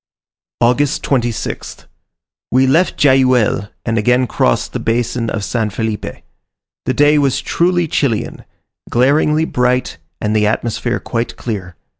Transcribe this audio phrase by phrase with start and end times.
[0.61, 1.85] August 26th.
[2.51, 6.23] We left Jajuel and again crossed the basin of San Felipe.
[6.85, 8.43] The day was truly Chilian:
[8.89, 11.75] glaringly bright, and the atmosphere quite clear.